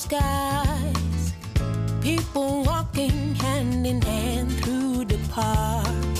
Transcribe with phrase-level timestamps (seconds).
[0.00, 1.34] skies.
[2.00, 6.16] People walking hand in hand through the park.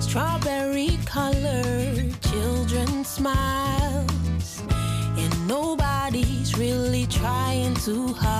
[0.00, 4.62] Strawberry colored children smiles.
[5.18, 8.33] And nobody's really trying too hard.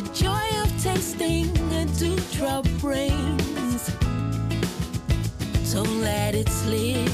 [0.00, 3.90] The joy of tasting a dewdrop brings.
[5.72, 7.07] Don't let it slip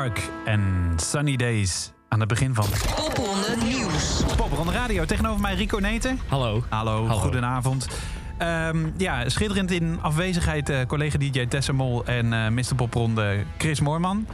[0.00, 2.64] Stark en Sunny Days aan het begin van
[2.96, 4.22] Popronde Nieuws.
[4.36, 5.04] Popronde Radio.
[5.04, 6.20] Tegenover mij Rico Neten.
[6.28, 6.62] Hallo.
[6.68, 7.20] Hallo, Hallo.
[7.20, 7.88] goedenavond.
[8.38, 12.74] Ehm, ja, schitterend in afwezigheid eh, collega DJ Tessa Mol en eh Mr.
[12.76, 14.26] Popronde Chris Moorman.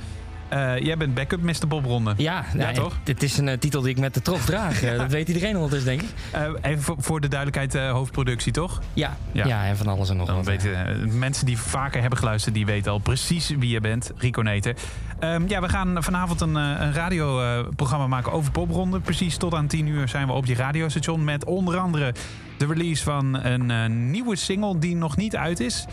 [0.49, 1.67] Eh, jij bent backup Mr.
[1.69, 2.15] Popronde.
[2.17, 2.95] Ja, Ja, nou, toch?
[3.03, 4.83] Dit is een eh, titel die ik met de trots draag.
[4.83, 6.09] Eh, Dat weet iedereen ondertussen, denk ik.
[6.63, 8.81] Even voor, voor de duidelijkheid, hoofdproductie toch?
[8.93, 9.47] Ja, Ja.
[9.47, 9.65] ja.
[9.67, 10.45] en van alles en nog Dan wat.
[10.47, 14.75] weten mensen die vaker hebben geluisterd, die weten al precies wie je bent, Rico Neten.
[15.19, 19.01] Ehm, ja, we gaan vanavond een, een radioprogramma maken over popronde.
[19.01, 22.15] Precies tot aan 10 uur zijn we op je radiostation met onder andere
[22.59, 25.87] de release van een nieuwe single die nog niet uit is.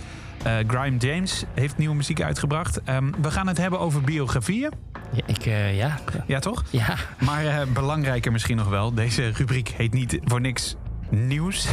[0.44, 2.84] Eh, Grime James heeft nieuwe muziek uitgebracht.
[2.84, 4.72] Ehm, we gaan het hebben over biografieën.
[5.12, 6.00] Ja, ik, eh, ja.
[6.28, 6.64] Ja, toch?
[6.70, 6.96] Ja.
[7.20, 8.94] Maar eh, belangrijker misschien nog wel.
[8.94, 10.76] Deze rubriek heet niet voor niks
[11.10, 11.68] nieuws.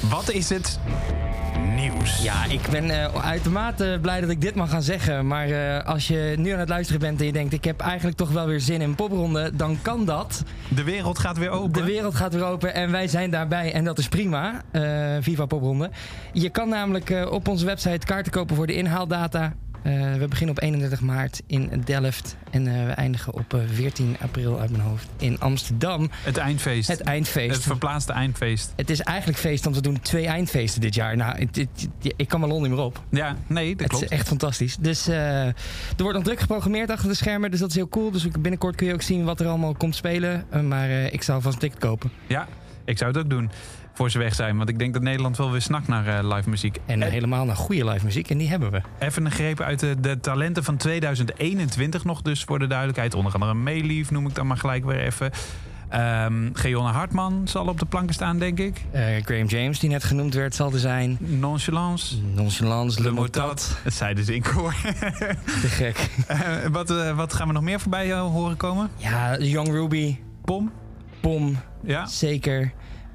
[0.00, 0.78] Wat is het
[1.74, 2.22] nieuws?
[2.22, 5.26] Ja, ik ben eh, uitermate blij dat ik dit mag gaan zeggen.
[5.26, 7.52] Maar eh, als je nu aan het luisteren bent en je denkt...
[7.52, 9.50] ik heb eigenlijk toch wel weer zin in popronde...
[9.56, 10.42] dan kan dat.
[10.68, 11.72] De wereld gaat weer open.
[11.72, 13.72] De wereld gaat weer open en wij zijn daarbij.
[13.72, 14.62] En dat is prima.
[14.70, 14.82] Eh,
[15.20, 15.90] Viva Popronde.
[16.32, 19.52] Je kan namelijk op onze website kaarten kopen voor de inhaaldata.
[19.84, 22.36] Eh, we beginnen op 31 maart in Delft.
[22.50, 26.10] En eh, we eindigen op eh, 14 april uit mijn hoofd in Amsterdam.
[26.22, 26.88] Het eindfeest.
[26.88, 27.54] Het eindfeest.
[27.54, 28.72] Het verplaatste eindfeest.
[28.76, 31.16] Het is eigenlijk feest, want we doen twee eindfeesten dit jaar.
[31.16, 33.02] Nou, het- het- ik kan mijn lol niet meer op.
[33.10, 34.04] Ja, nee, dat Het klopt.
[34.04, 34.76] is echt fantastisch.
[34.76, 35.54] Dus eh, er
[35.96, 37.50] wordt nog druk geprogrammeerd achter de schermen.
[37.50, 38.10] Dus dat is heel cool.
[38.10, 40.44] Dus binnenkort kun je ook zien wat er allemaal komt spelen.
[40.50, 42.10] Eh, maar eh, ik zou vast een ticket kopen.
[42.26, 42.48] Ja,
[42.84, 43.50] ik zou het ook doen.
[43.94, 44.56] Voor ze weg zijn.
[44.56, 46.78] Want ik denk dat Nederland wel weer snakt naar eh, live muziek.
[46.86, 48.30] En helemaal naar goede live muziek.
[48.30, 48.80] En die hebben we.
[48.98, 52.22] Even een greep uit de, de talenten van 2021 nog.
[52.22, 53.14] Dus voor de duidelijkheid.
[53.14, 55.30] Onder andere Mayleaf noem ik dan maar gelijk weer even.
[55.88, 58.80] Ehm Geonna Hartman zal op de planken staan, denk ik.
[58.90, 61.16] Eh, Graham James, die net genoemd werd, zal er zijn.
[61.20, 62.16] Nonchalance.
[62.34, 63.42] Nonchalance, Le Motat.
[63.42, 63.78] Motat.
[63.82, 64.74] Het zeiden ze in koor.
[65.62, 66.10] Te gek.
[66.26, 66.38] Eh,
[66.70, 68.90] wat, wat gaan we nog meer voorbij horen komen?
[68.96, 70.72] Ja, Young Ruby, Pom?
[71.20, 72.06] Pom, Ja.
[72.06, 72.72] zeker.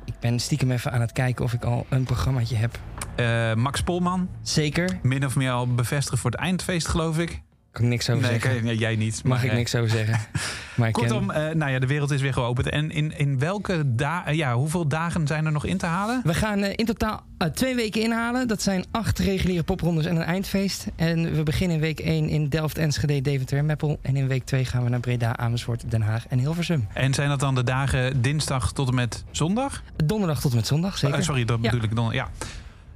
[0.09, 2.79] Ik ben stiekem even aan het kijken of ik al een programmaatje heb.
[3.15, 4.29] Eh, Max Polman.
[4.41, 4.99] Zeker.
[5.01, 7.41] Min of meer al bevestigd voor het eindfeest, geloof ik.
[7.71, 8.63] Kan ik niks over nee, zeggen.
[8.63, 9.23] nee, jij niet.
[9.23, 10.19] Mag ik eh, niks over zeggen.
[10.75, 12.69] Maar ken- Kortom, eh, nou ja, de wereld is weer geopend.
[12.69, 16.21] En in, in welke dagen, ja, hoeveel dagen zijn er nog in te halen?
[16.23, 18.47] We gaan eh, in totaal eh, twee weken inhalen.
[18.47, 20.87] Dat zijn acht reguliere poprondes en een eindfeest.
[20.95, 23.99] En we beginnen in week 1 in Delft, Enschede, Deventer en Meppel.
[24.01, 26.87] En in week 2 gaan we naar Breda, Amersfoort, Den Haag en Hilversum.
[26.93, 29.83] En zijn dat dan de dagen dinsdag tot en met zondag?
[30.05, 31.17] Donderdag tot en met zondag, zeker.
[31.17, 31.69] Eh, sorry, dat Ja.
[31.69, 32.11] bedoel ik dan.
[32.13, 32.29] Ja.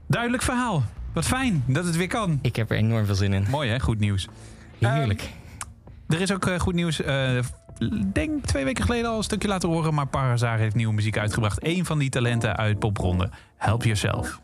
[0.07, 0.83] Duidelijk verhaal.
[1.13, 2.39] Wat fijn dat het weer kan.
[2.41, 3.45] Ik heb er enorm veel zin in.
[3.50, 4.27] Mooi hè, goed nieuws.
[4.91, 5.29] Heerlijk.
[6.07, 7.01] Er is ook eh, goed nieuws.
[7.01, 7.39] eh,
[8.13, 9.93] denk twee weken geleden al een stukje laten horen.
[9.93, 11.65] Maar Parazar heeft nieuwe muziek uitgebracht.
[11.65, 13.29] Eén van die talenten uit popronde.
[13.57, 14.41] Help Yourself.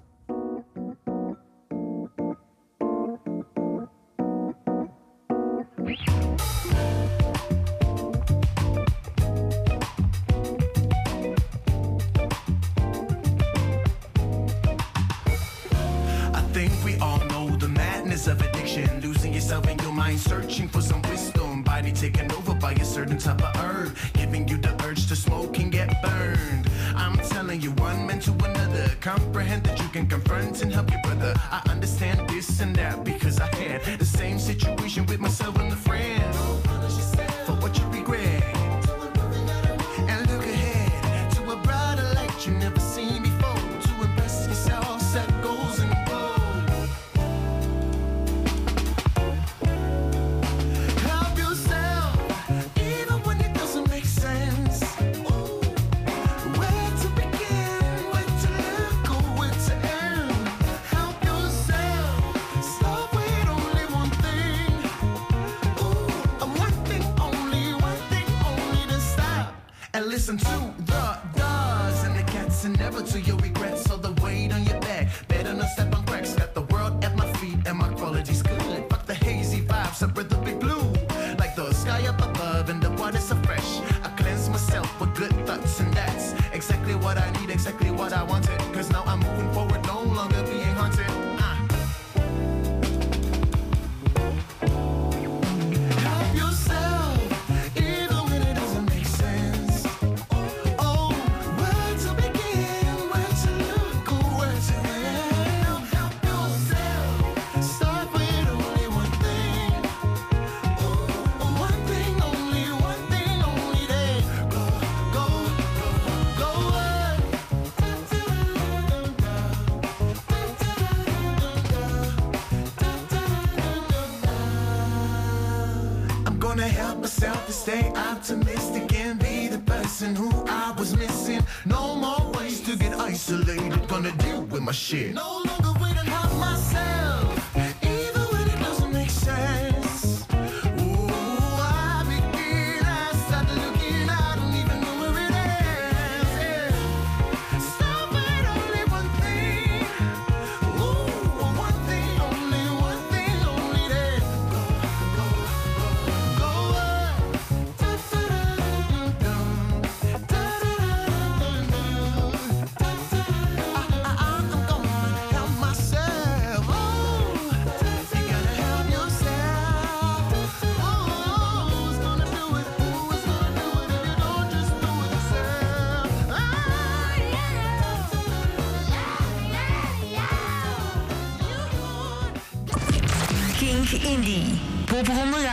[29.09, 31.33] Comprehend that you can confront and help your brother.
[31.49, 35.75] I understand this and that because I had the same situation with myself and a
[35.75, 36.21] friend.
[36.35, 36.61] Oh,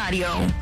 [0.06, 0.55] Radio.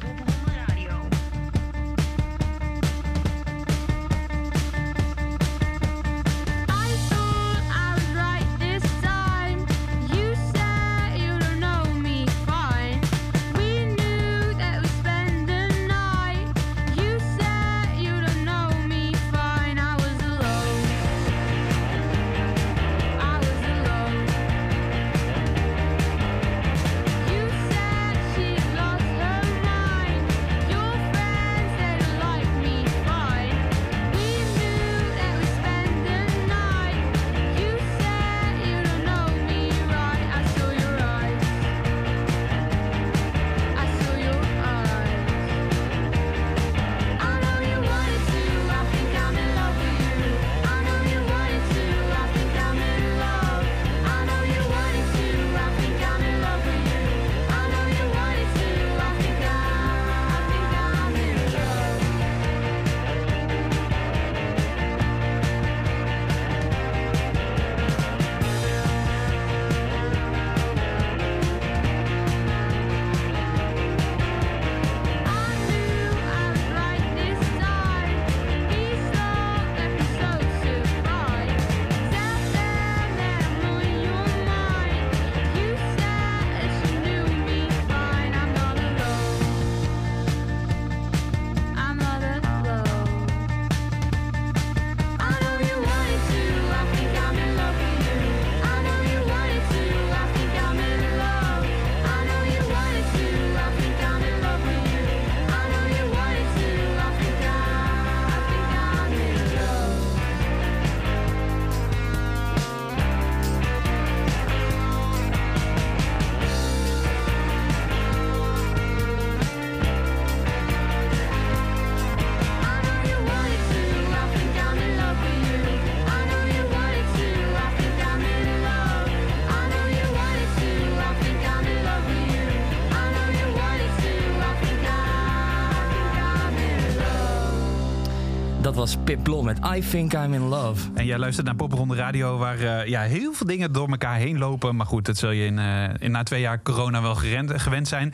[138.84, 140.90] Was Pip Blom met I Think I'm in Love.
[140.94, 144.38] En jij luistert naar Popronde Radio, waar eh, ja, heel veel dingen door elkaar heen
[144.38, 144.76] lopen.
[144.76, 147.88] Maar goed, dat zul je in, eh, in na twee jaar corona wel gerend, gewend
[147.88, 148.12] zijn.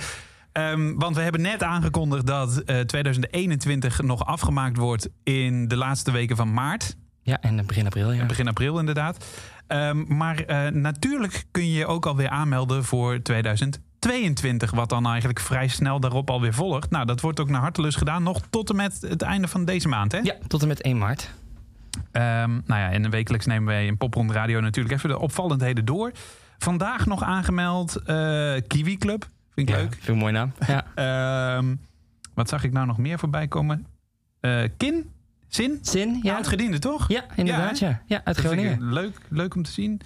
[0.52, 6.10] Ehm, want we hebben net aangekondigd dat eh, 2021 nog afgemaakt wordt in de laatste
[6.10, 6.96] weken van maart.
[7.22, 8.26] Ja, en begin april, ja.
[8.26, 9.24] Begin april inderdaad.
[9.66, 13.89] Ehm, maar eh, natuurlijk kun je je ook alweer aanmelden voor 2022.
[14.74, 16.90] Wat dan eigenlijk vrij snel daarop alweer volgt.
[16.90, 18.22] Nou, dat wordt ook naar hartelust gedaan.
[18.22, 20.18] Nog tot en met het einde van deze maand, hè?
[20.18, 21.30] Ja, tot en met 1 maart.
[22.12, 26.12] Ehm, nou ja, en wekelijks nemen wij in Popronde Radio natuurlijk even de opvallendheden door.
[26.58, 29.28] Vandaag nog aangemeld eh, Kiwi Club.
[29.54, 29.96] Vind ik Ja, leuk.
[30.00, 30.52] Veel mooi naam.
[30.66, 30.84] Ja.
[31.56, 31.74] Ehm,
[32.34, 33.86] wat zag ik nou nog meer voorbij komen?
[34.40, 35.10] Eh, Kin?
[35.48, 35.78] Zin?
[35.82, 36.34] Zin, ja.
[36.34, 37.08] Oud-gediende, toch?
[37.08, 38.02] Ja, inderdaad, Ja, ja.
[38.06, 38.92] Ja, uit Groningen.
[38.92, 40.00] leuk, leuk om te zien.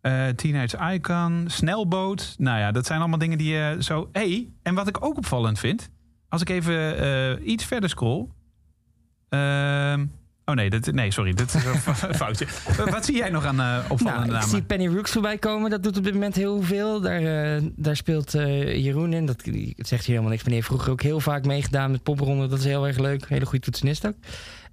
[0.00, 2.34] Eh, Teenage Icon, Snelboot.
[2.38, 4.08] Nou ja, dat zijn allemaal dingen die je zo...
[4.12, 5.90] hey, en wat ik ook opvallend vind...
[6.28, 8.26] Als ik even eh, iets verder scroll...
[9.28, 10.06] Ehm,
[10.44, 11.32] oh nee, dat, nee, sorry.
[11.34, 12.46] Dat is een fo- foutje.
[12.90, 14.48] wat zie jij nog aan eh, opvallende Nou, ik namen?
[14.48, 15.70] zie Penny Rooks voorbij komen.
[15.70, 17.00] Dat doet op dit moment heel veel.
[17.00, 19.26] Daar, eh, daar speelt eh, Jeroen in.
[19.26, 20.36] Dat, dat zegt hier helemaal niks.
[20.42, 22.48] Maar die heeft vroeger ook heel vaak meegedaan met popronden.
[22.50, 23.28] Dat is heel erg leuk.
[23.28, 24.14] Hele goede toetsenist ook.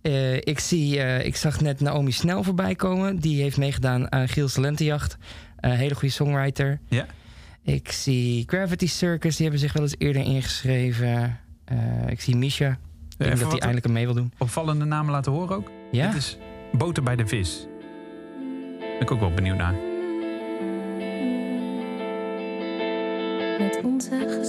[0.06, 3.20] Eh, ik, zie, eh, ik zag net Naomi Snel voorbij komen.
[3.20, 5.18] Die heeft meegedaan aan Giels Talentenjacht.
[5.60, 6.80] Eh hele goede songwriter.
[6.90, 7.06] Ja.
[7.64, 9.36] Ik zie Gravity Circus.
[9.36, 11.40] Die hebben zich wel eens eerder ingeschreven.
[11.66, 12.70] Eh, ik zie Misha.
[12.70, 12.78] Ik
[13.18, 14.32] denk dat hij eindelijk mee wil doen.
[14.38, 15.72] opvallende namen laten horen ook.
[15.92, 16.08] Ja?
[16.08, 16.38] Dit is
[16.72, 17.68] Boter bij de Vis.
[18.80, 19.76] Ben ik ook wel benieuwd naar.
[23.60, 24.40] Met onze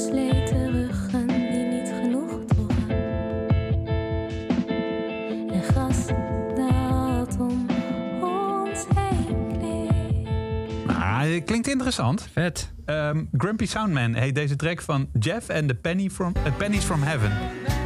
[11.40, 12.28] Ah, klinkt interessant.
[12.32, 12.72] Vet.
[12.84, 17.02] Ehm, Grumpy Soundman heet deze track van Jeff and the Penny from, eh, Pennies from
[17.02, 17.32] Heaven.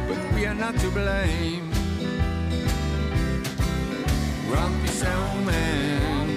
[0.07, 1.59] But we are not to blame.
[4.51, 6.27] Grumpy sound man.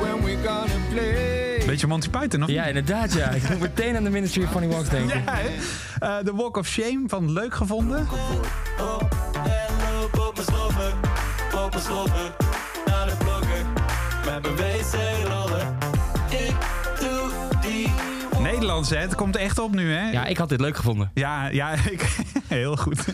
[0.00, 1.62] When we gonna play?
[1.66, 3.30] Beetje Monty Python, of Ja, inderdaad ja.
[3.30, 5.22] Ik moet meteen aan de Ministry of Funny Walks denken.
[5.24, 5.38] Ja?
[6.20, 8.06] Eh, Walk of Shame van Leuk Gevonden.
[8.80, 9.00] Oh,
[9.44, 10.92] en loop op mijn sloffen,
[11.64, 12.32] op mijn
[14.34, 15.76] met mijn wc-rollen.
[16.30, 16.54] Ik
[17.00, 17.30] doe
[17.60, 17.88] die
[18.42, 18.96] Nederlands, hè?
[18.96, 20.10] Het komt echt op nu, hè?
[20.10, 21.10] Ja, ik had dit leuk gevonden.
[21.14, 22.16] Ja, ja ik,
[22.46, 23.04] heel goed.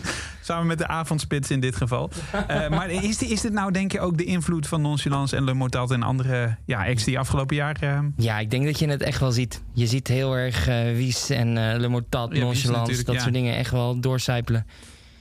[0.41, 2.09] Samen met de avondspits in dit geval.
[2.47, 5.43] Eh, maar is, die- is dit nou, denk je, ook de invloed van Nonchalance en
[5.43, 7.77] Le Mortat en andere ja, acts die afgelopen jaar...
[7.81, 9.61] eh, Ja, ik denk dat je het echt wel ziet.
[9.73, 13.21] Je ziet heel erg eh, Wies en eh Le Mortat, Wies Nonchalance, dat ja.
[13.21, 14.65] soort dingen echt wel doorcijpelen.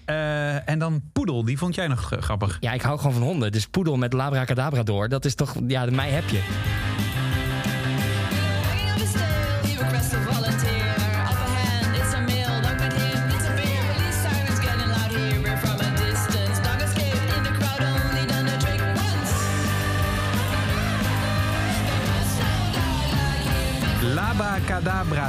[0.04, 2.56] Eh, en dan Poedel, die vond jij nog g- grappig.
[2.60, 3.52] Ja, ik hou gewoon van honden.
[3.52, 6.42] Dus poedel met Labracadabra door, dat is toch, ja, mij heb je.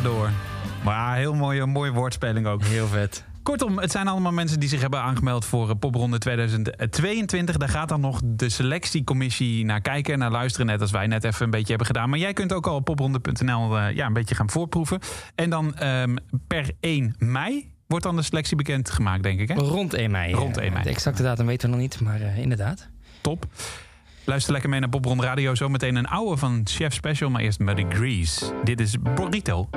[0.04, 0.30] Door.
[0.84, 2.64] Maar heel mooie, mooie woordspeling ook.
[2.64, 3.24] Heel vet.
[3.46, 7.58] Kortom, het zijn allemaal mensen die zich hebben aangemeld voor eh, Popronde 2022.
[7.58, 10.68] Daar gaat dan nog de selectiecommissie naar kijken en naar luisteren.
[10.68, 12.10] Net als wij net even een beetje hebben gedaan.
[12.10, 15.00] Maar jij kunt ook al op popronde.nl eh, ja, een beetje gaan voorproeven.
[15.36, 16.16] En dan ehm,
[16.48, 19.48] per 1 mei wordt dan de selectie bekend gemaakt, denk ik.
[19.48, 19.54] Hè?
[19.56, 20.34] Rond 1 mei.
[20.34, 20.84] Rond eh, 1 mei.
[20.84, 22.90] De exacte datum weten we nog niet, maar eh, inderdaad.
[23.22, 23.46] Top.
[24.24, 25.56] Luister lekker mee naar Popronde Radio.
[25.56, 28.54] Zometeen een oude van Chef Special, maar eerst Muddy Grease.
[28.64, 29.70] Dit is Burrito.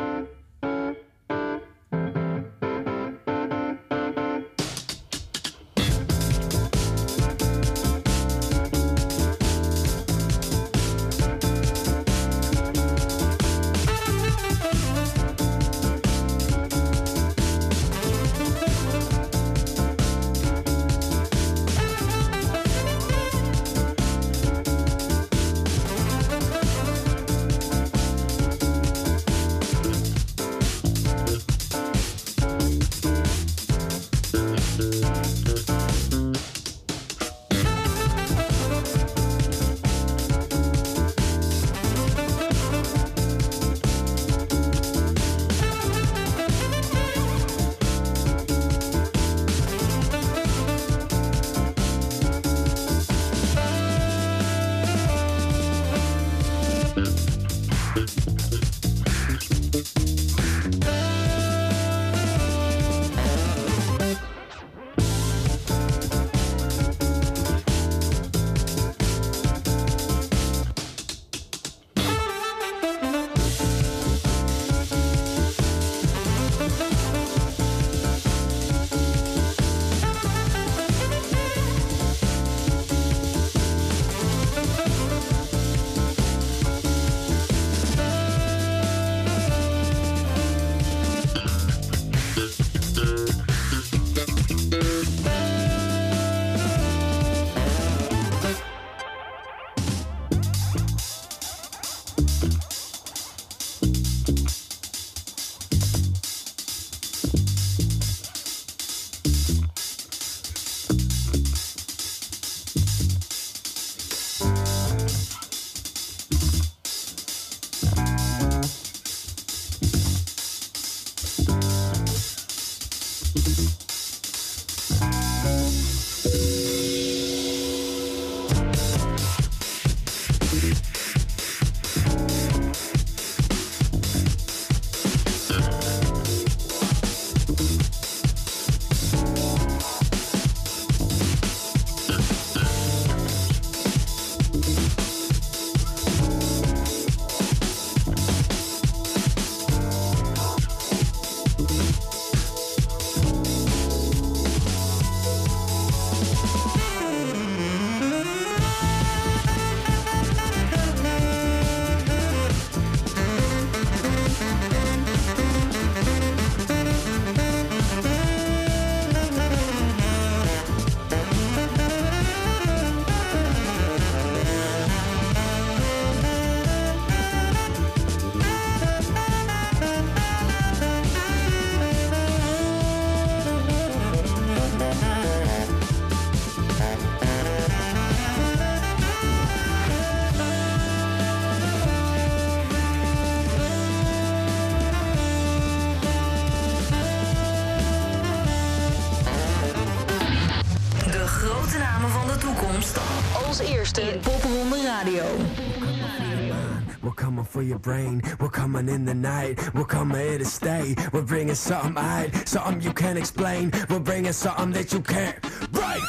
[207.59, 208.23] For your brain.
[208.38, 209.59] We're coming in the night.
[209.75, 210.94] We're coming here to stay.
[211.12, 213.73] We're bringing something out, something you can't explain.
[213.90, 215.37] We're bringing something that you can't
[215.73, 216.05] break.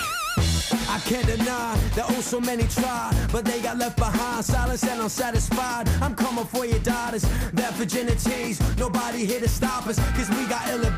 [0.95, 5.01] I can't deny that oh so many try, but they got left behind, silence and
[5.01, 5.89] unsatisfied.
[6.03, 8.55] I'm coming for your daughters, their virginities.
[8.77, 10.89] Nobody here to stop us, cause we got illa.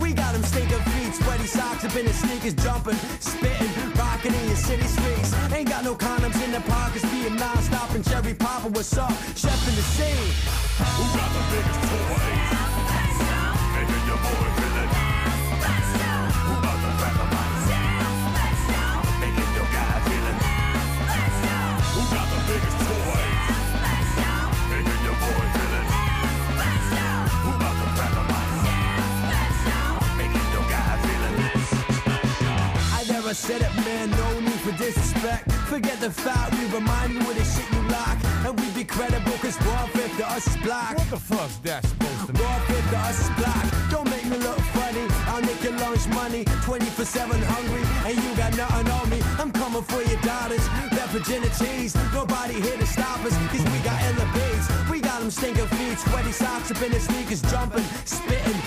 [0.00, 4.46] We got them stinking feet, sweaty socks up in the sneakers, jumping, spitting, rocking in
[4.46, 5.34] your city streets.
[5.52, 8.72] Ain't got no condoms in the pockets, being non-stop and cherry popping.
[8.72, 10.32] What's up, chef in the scene?
[10.96, 12.48] Who got the biggest toys?
[13.74, 14.67] Making your boy
[33.28, 34.10] I said it, man.
[34.10, 35.52] No need for disrespect.
[35.68, 38.16] Forget the fact we remind you of the shit you like.
[38.46, 39.58] And we be credible, cause
[39.92, 40.96] fifth to us is black.
[40.96, 42.60] What the fuck's that supposed to mean?
[42.68, 43.64] Fifth to us is black.
[43.90, 45.04] Don't make me look funny.
[45.28, 46.44] I'll make your lunch money.
[46.64, 47.84] 24 7 hungry.
[48.08, 49.20] And you got nothing on me.
[49.36, 50.64] I'm coming for your daughters.
[50.88, 51.92] Their virginities.
[52.14, 53.36] Nobody here to stop us.
[53.52, 54.00] Cause we got
[54.32, 54.66] beats.
[54.90, 55.98] We got them stinking feet.
[55.98, 57.42] Sweaty socks up in the sneakers.
[57.42, 58.60] Jumping, spitting,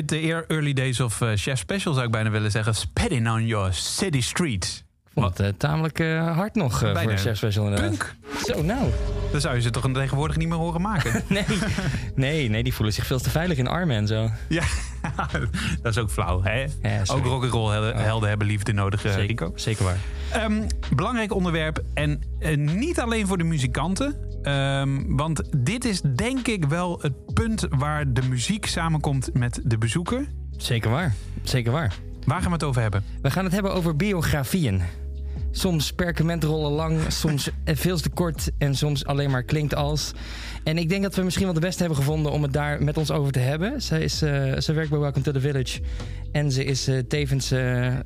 [0.00, 2.74] Uit de ear- early days of eh, Chef Special zou ik bijna willen zeggen.
[2.74, 4.84] Spitting on your city street.
[5.14, 7.88] Vond het eh, tamelijk eh, hard nog eh, voor een chef special inderdaad.
[7.88, 8.14] Punk.
[8.44, 8.90] Zo, nou.
[9.32, 11.22] Dan zou je ze toch tegenwoordig niet meer horen maken.
[11.28, 11.44] Nee,
[12.14, 14.30] nee, nee, die voelen zich veel te veilig in armen en zo.
[14.48, 14.62] ja,
[15.82, 16.42] dat is ook flauw.
[16.42, 16.66] Hè?
[16.82, 19.52] Ja, ook rock'n'roll helden, helden hebben liefde nodig, eh, Rico.
[19.54, 19.98] Zeker waar.
[20.32, 20.62] Ehm,
[20.94, 22.20] belangrijk onderwerp en
[22.56, 24.16] niet alleen voor de muzikanten.
[24.42, 29.78] Ehm, want dit is denk ik wel het punt waar de muziek samenkomt met de
[29.78, 30.26] bezoeker.
[30.56, 31.14] Zeker waar.
[31.42, 31.98] Zeker waar.
[32.26, 33.04] Waar gaan we het over hebben?
[33.22, 34.82] We gaan het hebben over biografieën.
[35.52, 40.12] Soms perkamentrollen lang, soms veel te kort en soms alleen maar klinkt als.
[40.64, 42.96] En ik denk dat we misschien wel de beste hebben gevonden om het daar met
[42.96, 43.82] ons over te hebben.
[43.82, 45.80] Zij, is, eh, ze werkt bij Welcome to the Village.
[46.32, 47.98] En ze is eh, tevens eh, eh,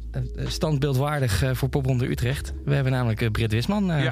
[0.46, 2.52] standbeeldwaardig eh, voor Popronde Utrecht.
[2.64, 3.90] We hebben namelijk eh, Britt Wisman.
[3.90, 4.04] eh,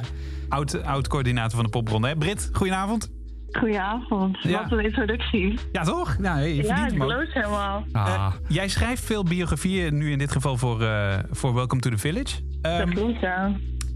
[0.49, 2.09] oud, oud coördinator van de popronde.
[2.09, 2.17] Hè?
[2.17, 3.11] Brit, goedenavond.
[3.53, 4.39] Goedenavond.
[4.43, 4.63] Ja.
[4.63, 5.59] Wat een introductie.
[5.73, 6.19] Ja, toch?
[6.19, 7.11] Nou, je Ja, verdient ik hem ook.
[7.11, 7.85] geloof helemaal.
[7.93, 11.91] Ah, Eh, jij schrijft veel biografieën, nu in dit geval voor, eh, voor Welcome to
[11.91, 12.37] the Village.
[12.61, 13.53] Dat Ehm, klopt, ja.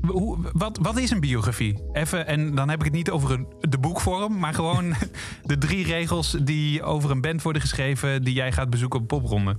[0.06, 1.82] hoe, wat, wat is een biografie?
[1.92, 4.94] Even, en dan heb ik het niet over een, de boekvorm, maar gewoon
[5.42, 9.56] de drie regels die over een band worden geschreven die jij gaat bezoeken op popronde.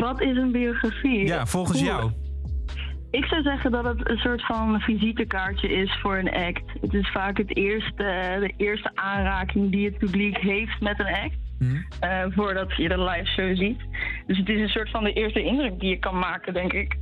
[0.00, 1.26] Wat is een biografie?
[1.26, 2.10] Ja, volgens Oeh, jou.
[3.10, 6.62] Ik zou zeggen dat het een soort van visitekaartje is voor een act.
[6.80, 8.02] Het is vaak het eerste,
[8.40, 11.36] de eerste aanraking die het publiek heeft met een act.
[11.58, 11.76] Mhm.
[12.00, 13.80] eh, voordat je de live show ziet.
[14.26, 16.96] Dus het is een soort van de eerste indruk die je kan maken, denk ik.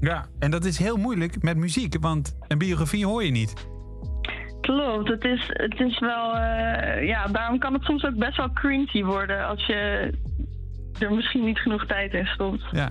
[0.00, 3.68] Ja, en dat is heel moeilijk met muziek, want een biografie hoor je niet.
[4.60, 6.36] Klopt, het is, het is wel.
[6.36, 10.10] eh, ja, daarom kan het soms ook best wel cringy worden als je
[10.98, 12.62] er misschien niet genoeg tijd in stopt.
[12.70, 12.90] Ja.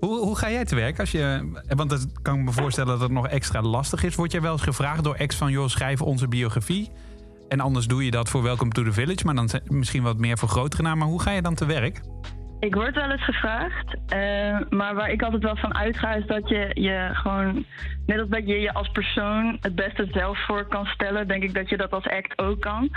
[0.00, 1.00] Hoe, ga jij te werk?
[1.00, 4.14] Als je, want dat kan ik me voorstellen dat het nog extra lastig is.
[4.14, 5.50] Word jij wel eens gevraagd door ex van...
[5.50, 6.90] joh, schrijf onze biografie.
[7.48, 9.24] En anders doe je dat voor Welcome to the Village.
[9.24, 10.98] Maar dan misschien wat meer voor grotere namen.
[10.98, 12.00] Maar hoe ga je dan te werk?
[12.62, 16.48] Ik word wel eens gevraagd, eh, maar waar ik altijd wel van uitga is dat
[16.48, 17.64] je je gewoon,
[18.06, 21.54] net als dat je je als persoon het beste zelf voor kan stellen, denk ik
[21.54, 22.90] dat je dat als act ook kan.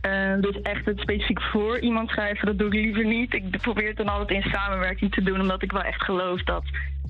[0.00, 3.34] Eh, dus echt het specifiek voor iemand schrijven, dat doe ik liever niet.
[3.34, 6.64] Ik probeer het dan altijd in samenwerking te doen, omdat ik wel echt geloof dat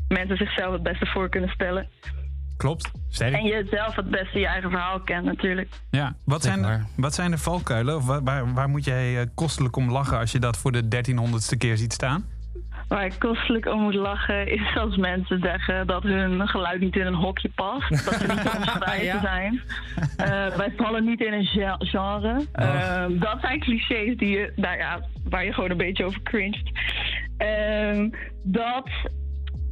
[0.08, 1.88] mensen zichzelf het beste voor kunnen stellen.
[2.60, 2.90] Klopt.
[3.08, 3.34] Sterk.
[3.34, 5.68] En je zelf het beste je eigen verhaal kent natuurlijk.
[5.90, 6.14] Ja.
[6.24, 6.86] Wat, zijn, maar.
[6.96, 7.96] wat zijn de valkuilen?
[7.96, 10.18] Of waar, waar, waar moet jij eh, kostelijk om lachen...
[10.18, 12.24] als je dat voor de 1300ste keer ziet staan?
[12.88, 17.06] Waar ik kostelijk om moet lachen is als mensen zeggen dat hun geluid niet in
[17.06, 17.90] een hokje past.
[18.04, 18.40] Dat ze niet
[18.80, 19.20] vrij Ja.
[19.20, 19.60] zijn.
[20.16, 22.44] Eh, wij vallen niet in een ge- genre.
[22.52, 26.70] Eh, dat zijn clichés die je, nou ja, waar je gewoon een beetje over cringed.
[27.36, 28.08] Ehm,
[28.42, 28.88] dat.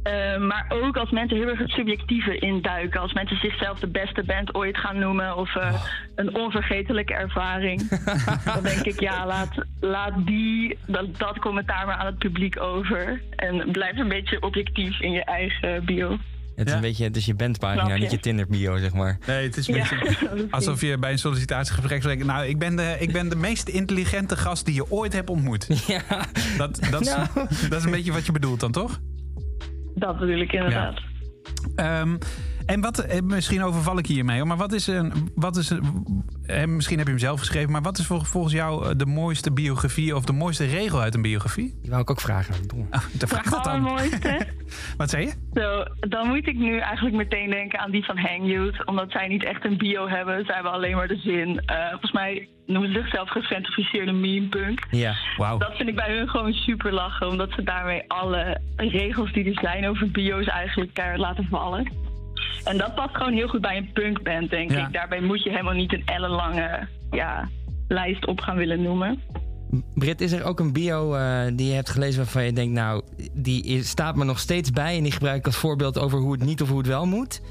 [0.09, 3.01] Eh, maar ook als mensen heel erg het subjectieve induiken.
[3.01, 5.35] Als mensen zichzelf de beste band ooit gaan noemen.
[5.37, 5.83] Of eh,
[6.15, 7.89] een onvergetelijke ervaring.
[8.53, 13.21] dan denk ik, ja, laat, laat die, dat, dat commentaar maar aan het publiek over.
[13.35, 16.17] En blijf een beetje objectief in je eigen bio.
[16.55, 16.75] het is Ja.
[16.75, 18.01] een beetje, het is je bandpagina, je?
[18.01, 19.17] niet je Tinder bio, zeg maar.
[19.27, 22.23] Nee, het is een beetje alsof je bij een sollicitatiegesprek zegt...
[22.23, 25.67] nou, ik ben, de, ik ben de meest intelligente gast die je ooit hebt ontmoet.
[25.87, 26.01] Ja,
[26.57, 27.27] Dat, dat, is, Nou.
[27.69, 28.99] dat is een beetje wat je bedoelt dan, toch?
[29.99, 30.99] Dat bedoel ik inderdaad.
[31.75, 32.17] Ehm,
[32.69, 36.97] en wat, eh, misschien overval ik hiermee, maar wat is een, wat is een, misschien
[36.97, 40.15] heb je hem zelf geschreven, maar wat is vol- volgens jou eh, de mooiste biografie
[40.15, 41.77] of de mooiste regel uit een biografie?
[41.81, 42.53] die wou ik ook vragen.
[42.53, 42.85] Verdomme.
[42.89, 43.73] Ah, de vraag dat dan.
[43.73, 44.47] Allermooiste.
[44.97, 45.33] Wat zei je?
[45.53, 48.85] Zo, dan moet ik nu eigenlijk meteen denken aan die van Hang Youth.
[48.85, 50.45] Omdat zij niet echt een bio hebben.
[50.45, 51.59] Zij hebben alleen maar de zin.
[51.65, 54.87] Eh, volgens mij noemen ze zichzelf gecentrificeerde meme punk.
[54.91, 55.57] Ja, Wauw.
[55.57, 57.27] Dat vind ik bij hun gewoon super lachen.
[57.27, 62.07] Omdat ze daarmee alle regels die er zijn over bio's eigenlijk keihard laten vallen.
[62.63, 64.87] En dat past gewoon heel goed bij een punkband, denk Ja.
[64.87, 64.93] ik.
[64.93, 67.49] Daarbij moet je helemaal niet een ellenlange ja,
[67.87, 69.19] lijst op gaan willen noemen.
[69.93, 73.01] Britt, is er ook een bio eh, die je hebt gelezen waarvan je denkt, nou,
[73.33, 76.31] die is- staat me nog steeds bij en die gebruik ik als voorbeeld over hoe
[76.31, 77.41] het niet of hoe het wel moet?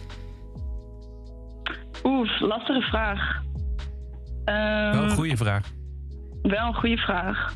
[2.04, 3.42] Oef, lastige vraag.
[4.44, 5.70] Ehm, Wel een goede vraag.
[6.42, 7.54] wel een goede vraag.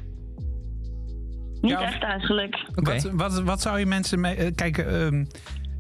[1.61, 2.64] Niet Ja, of- echt eigenlijk.
[2.74, 2.92] Oké.
[2.92, 4.35] Wat, wat, wat zou je mensen mee...
[4.35, 5.24] eh, kijk, ehm,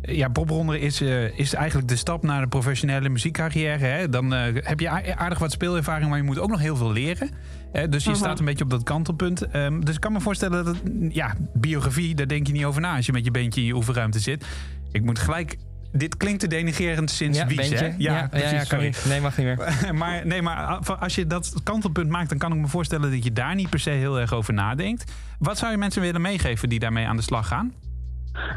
[0.02, 3.84] ja, popronde is, eh, is eigenlijk de stap naar de professionele muziekcarrière.
[3.84, 4.08] Hè?
[4.08, 7.30] Dan eh, heb je aardig wat speelervaring, maar je moet ook nog heel veel leren.
[7.72, 7.88] Hè?
[7.88, 8.18] Dus je Mhm.
[8.18, 9.42] staat een beetje op dat kantelpunt.
[9.46, 12.80] Ehm, dus ik kan me voorstellen dat, het, ja, biografie, daar denk je niet over
[12.80, 14.46] na als je met je bandje in je oefenruimte zit.
[14.92, 15.56] Ik moet gelijk...
[15.94, 17.84] Dit klinkt te denigerend sinds ja, Wies, hè?
[17.86, 18.84] ja, ja, precies, ja, kan sorry.
[18.84, 19.04] niet.
[19.08, 19.94] Nee, mag niet meer.
[19.94, 20.56] maar, nee, maar
[21.00, 23.78] als je dat kantelpunt maakt, dan kan ik me voorstellen dat je daar niet per
[23.78, 25.12] se heel erg over nadenkt.
[25.38, 27.72] Wat zou je mensen willen meegeven die daarmee aan de slag gaan?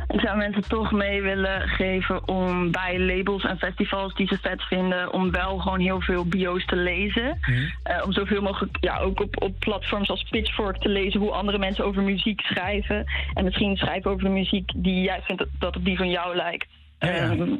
[0.07, 4.61] Ik zou mensen toch mee willen geven om bij labels en festivals die ze vet
[4.61, 7.39] vinden, om wel gewoon heel veel bio's te lezen.
[7.83, 11.57] Eh, om zoveel mogelijk ja, ook op, op platforms als Pitchfork te lezen hoe andere
[11.57, 13.05] mensen over muziek schrijven.
[13.33, 16.35] En misschien schrijven over de muziek die jij vindt dat, dat op die van jou
[16.35, 16.67] lijkt.
[16.99, 17.29] Ja, ja.
[17.29, 17.55] Ehm,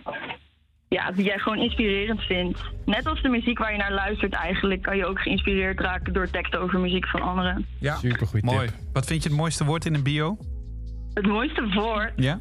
[0.87, 2.59] ja, die jij gewoon inspirerend vindt.
[2.85, 6.29] Net als de muziek waar je naar luistert eigenlijk, kan je ook geïnspireerd raken door
[6.29, 7.65] teksten over muziek van anderen.
[7.79, 8.67] Ja, Supergoed mooi.
[8.67, 8.75] tip.
[8.93, 10.37] Wat vind je het mooiste woord in een bio?
[11.15, 12.39] Het mooiste woord, Ja?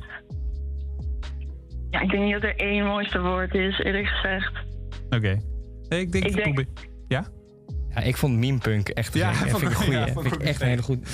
[1.91, 4.53] ja, ik denk niet dat er één mooiste woord is, eerlijk gezegd.
[5.11, 5.41] Oké.
[5.89, 6.73] Nee, ik denk, Ik ik denk- probeer-
[7.09, 7.25] Ja?
[7.95, 9.99] Ja, ik vond memepunk echt Ja, vind ik ik- een goeie.
[9.99, 11.09] ja, vind ik echt een hele goed.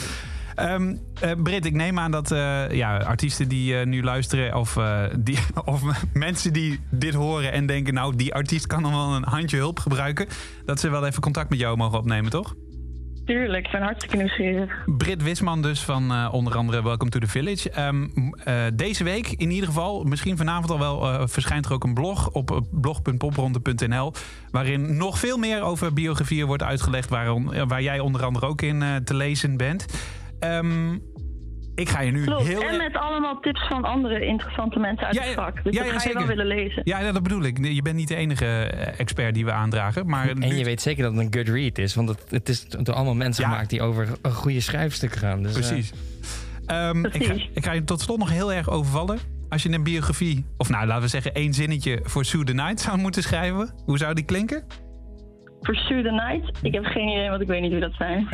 [0.54, 4.54] Ehm eh, Britt, ik neem aan dat eh, ja, artiesten die eh, nu luisteren...
[4.56, 7.94] Of, eh, die, of mensen die dit horen en denken...
[7.94, 10.26] nou, die artiest kan nog wel een handje hulp gebruiken...
[10.64, 12.54] dat ze wel even contact met jou mogen opnemen, toch?
[13.30, 14.84] Tuurlijk, ik ben hartstikke nieuwsgierig.
[14.86, 17.70] Brit Wisman dus van eh, onder andere Welcome to the Village.
[17.70, 18.06] Ehm,
[18.44, 21.94] eh, deze week in ieder geval, misschien vanavond al wel, eh, verschijnt er ook een
[21.94, 24.12] blog op blog.popronde.nl.
[24.50, 27.08] Waarin nog veel meer over biografieën wordt uitgelegd.
[27.08, 29.86] Waarom, eh, waar jij onder andere ook in te lezen bent.
[30.38, 30.98] Ehm,
[31.74, 32.62] ik ga je nu Klopt, heel...
[32.62, 35.64] en met allemaal tips van andere interessante mensen uit Ja, het vak.
[35.64, 36.82] Dus ja, dat ga je wel willen lezen.
[36.84, 37.66] Ja, ja, dat bedoel ik.
[37.66, 40.06] Je bent niet de enige eh, expert die we aandragen.
[40.06, 41.94] Maar En je weet zeker dat het een good read is.
[41.94, 43.50] Want het, het is door allemaal mensen Ja.
[43.50, 45.42] gemaakt die over een goede schrijfstukken gaan.
[45.42, 45.92] Dus, eh, Precies.
[46.66, 47.48] Ehm, ik, ga, Precies.
[47.54, 49.18] ik ga je tot slot nog heel erg overvallen.
[49.48, 52.80] Als je een biografie, of nou laten we zeggen één zinnetje voor Sue the Night
[52.80, 53.70] zou moeten schrijven.
[53.84, 54.64] Hoe zou die klinken?
[55.60, 56.58] Pursue the Night?
[56.64, 58.28] Ik heb geen idee, want ik weet niet wie dat zijn.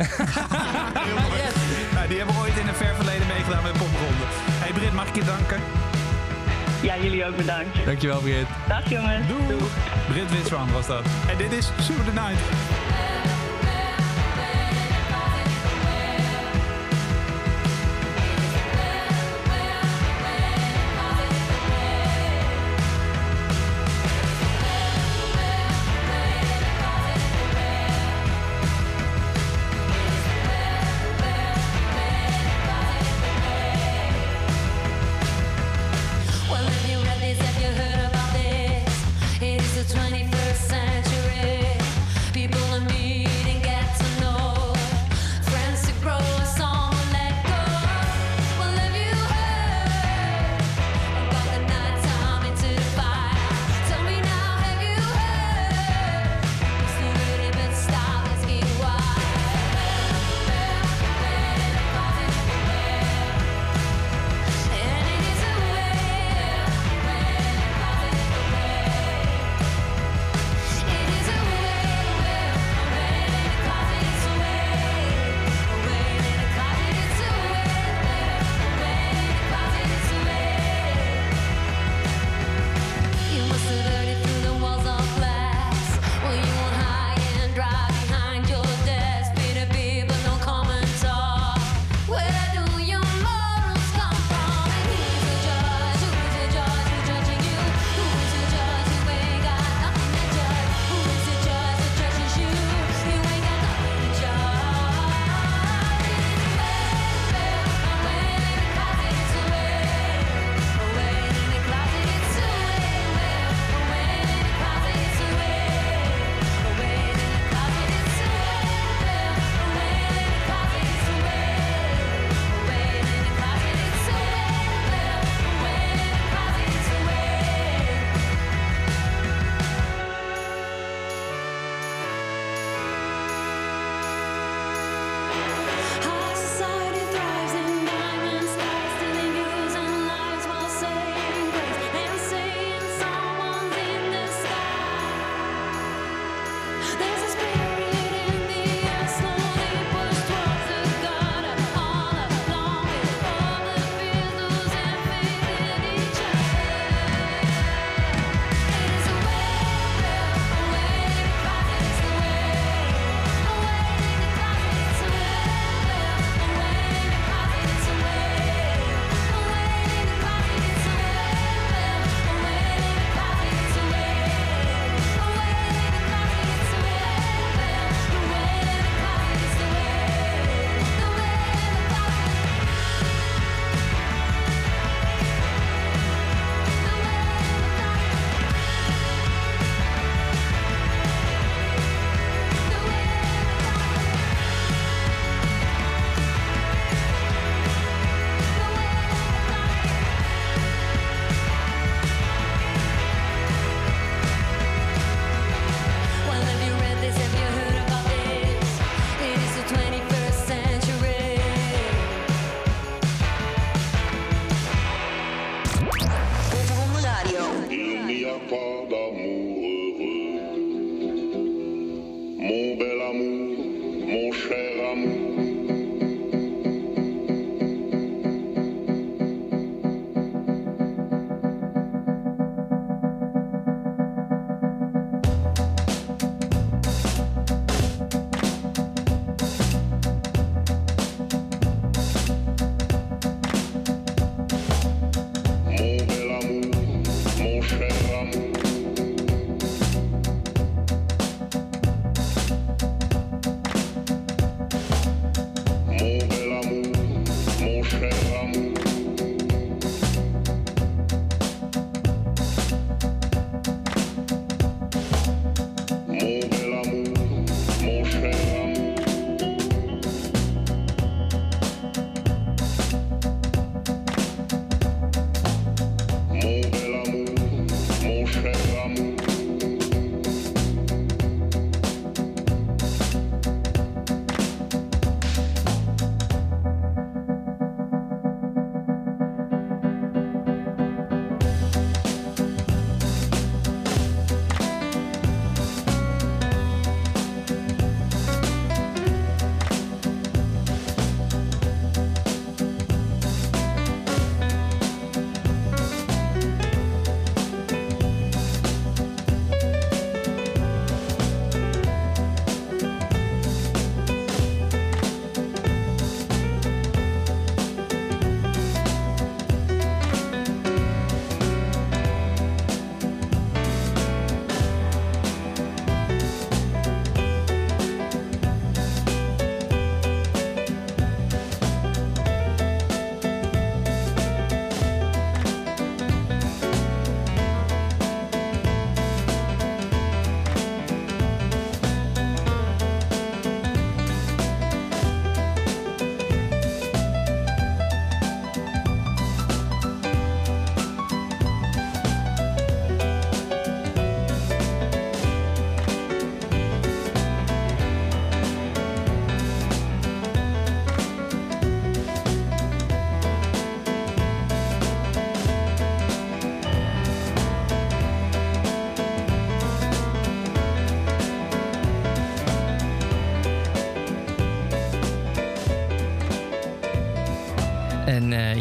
[1.93, 3.16] Nou, die hebben we ooit in een ver verleden
[3.47, 4.25] meegedaan met Popronde.
[4.49, 5.61] Hey Britt, mag ik je danken?
[6.81, 7.85] ja, jullie ook bedankt.
[7.85, 8.47] Dankjewel Britt.
[8.67, 9.27] Dag jongens.
[9.27, 9.69] Doeg.
[10.07, 11.05] Britt Witsman was dat.
[11.29, 12.39] En dit is Sue the Night.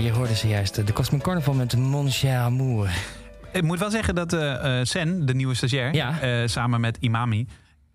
[0.02, 2.90] Je hoorde zojuist eh, de Cosmic Carnival met Mon cher amour.
[3.52, 6.20] Ik moet wel zeggen dat eh, eh, Sen, de nieuwe stagiair, Ja.
[6.20, 7.46] eh, samen met Imami,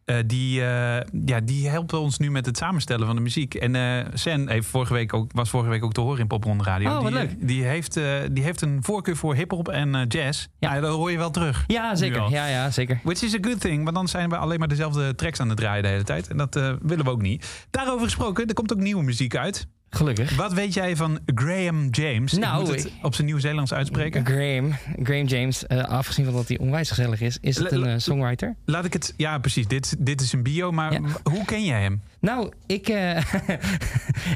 [0.05, 3.53] eh, die, eh, ja, die helpt ons nu met het samenstellen van de muziek.
[3.55, 6.63] En eh, Sen heeft vorige week ook, was vorige week ook te horen in Popronde
[6.63, 6.89] Radio.
[6.89, 7.47] Oh, wat die, leuk.
[7.47, 10.47] Die heeft, eh, die heeft een voorkeur voor hip-hop en eh, jazz.
[10.59, 10.79] Ja.
[10.79, 11.63] dat hoor je wel terug.
[11.67, 12.29] Ja, zeker.
[12.29, 12.99] Ja, ja, zeker.
[13.03, 15.57] Which is a good thing, want dan zijn we alleen maar dezelfde tracks aan het
[15.57, 16.27] draaien de hele tijd.
[16.27, 17.65] En dat eh, willen we ook niet.
[17.69, 19.67] Daarover gesproken, er komt ook nieuwe muziek uit.
[19.95, 20.35] Gelukkig.
[20.35, 22.33] Wat weet jij van Graham James?
[22.33, 24.25] Nou, ik moet het op zijn Nieuw-Zeelands uitspreken.
[24.25, 24.73] Graham,
[25.03, 28.55] Graham James, eh, afgezien van dat hij onwijs gezellig is, is het een eh, songwriter.
[28.65, 29.13] Laat ik het...
[29.17, 29.67] Ja, precies.
[29.67, 30.99] Dit, dit is een bio, maar Ja.
[31.23, 32.01] hoe ken jij hem?
[32.19, 33.17] Nou, ik, eh,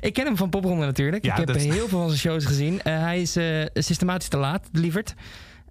[0.07, 1.25] ik ken hem van Popronde natuurlijk.
[1.25, 2.79] Ja, ik heb dat- heel veel van zijn shows gezien.
[2.83, 3.37] Hij is
[3.73, 5.13] systematisch te laat, lieverd.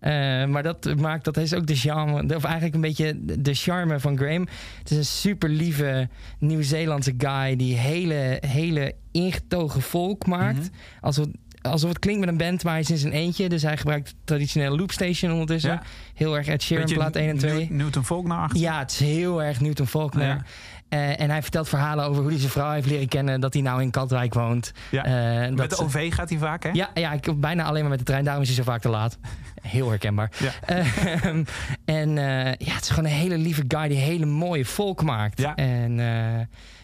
[0.04, 3.54] Eh, maar dat maakt dat hij is ook de charme, of eigenlijk een beetje de
[3.54, 4.46] charme van Graham.
[4.78, 10.58] Het is een super lieve Nieuw-Zeelandse guy die hele, hele ingetogen volk maakt.
[10.58, 10.68] Mhm.
[11.00, 11.26] alsof,
[11.70, 13.48] alsof het klinkt met een band, maar hij is in zijn eentje.
[13.48, 15.70] Dus hij gebruikt traditionele loopstation ondertussen.
[15.70, 15.82] Ja.
[16.14, 17.52] Heel erg Ed Sheeran, Beetje plaat 1 en 2.
[17.58, 18.60] New- Newton Faulkner achter.
[18.60, 20.26] Ja, het is heel erg Newton Faulkner.
[20.26, 20.42] Ja.
[20.88, 23.40] Eh, en hij vertelt verhalen over hoe hij zijn vrouw heeft leren kennen.
[23.40, 24.72] Dat hij nou in Katwijk woont.
[24.90, 25.04] Ja.
[25.04, 26.68] Eh, Met dat de ze- OV gaat hij vaak, hè?
[26.72, 28.24] Ja, ja, ik bijna alleen maar met de trein.
[28.24, 29.18] Daarom is hij zo vaak te laat.
[29.62, 30.30] Heel herkenbaar.
[30.38, 30.52] Ja.
[30.66, 31.44] Ehm,
[31.84, 35.40] en eh, ja, het is gewoon een hele lieve guy die hele mooie volk maakt.
[35.40, 35.54] Ja.
[35.54, 35.98] En,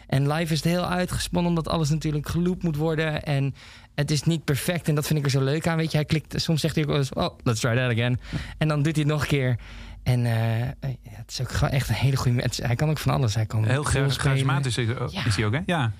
[0.07, 3.23] en live is het heel uitgesponnen, omdat alles natuurlijk geloopt moet worden.
[3.23, 3.55] En
[3.95, 4.87] het is niet perfect.
[4.87, 5.77] En dat vind ik er zo leuk aan.
[5.77, 8.19] Weet je, hij klikt, soms zegt hij ook wel eens, oh, let's try that again.
[8.57, 9.55] En dan doet hij het nog een keer.
[10.03, 12.57] En eh, ja, het is ook gewoon echt een hele goede mens.
[12.57, 13.35] Hij kan ook van alles.
[13.35, 15.25] Hij kan Heel charismatisch is, Ja.
[15.25, 15.59] is hij ook, hè?
[15.65, 15.91] Ja.